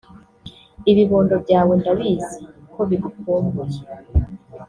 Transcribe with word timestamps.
Ibibondo 0.91 1.35
byawe 1.43 1.71
ndabizi 1.81 2.39
ko 2.73 2.81
bigukumbuye 2.89 3.79